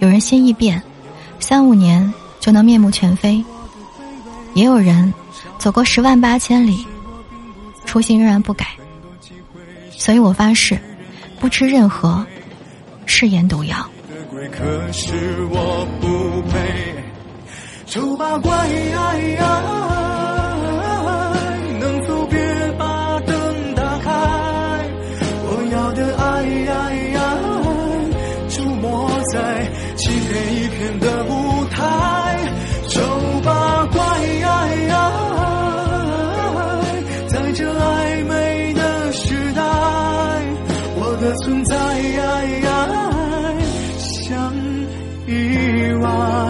[0.00, 0.82] 有人心一变，
[1.38, 3.44] 三五年就能面目全非；
[4.54, 5.12] 也有人
[5.58, 6.86] 走过十万八千里，
[7.84, 8.66] 初心仍然不改。
[9.90, 10.78] 所以我发誓，
[11.38, 12.26] 不吃任何
[13.06, 13.76] 誓言毒药。
[14.50, 15.12] 可是
[15.50, 16.94] 我不配，
[17.86, 18.68] 丑八怪，
[21.78, 24.10] 能否别把灯打开？
[25.44, 26.81] 我要的爱，出没
[29.32, 32.38] 在漆黑一片的舞台
[32.86, 33.00] 丑
[33.42, 33.98] 八怪
[37.28, 39.62] 在这暧昧的时代
[40.96, 41.74] 我的存在
[43.96, 44.54] 像
[45.26, 46.41] 意外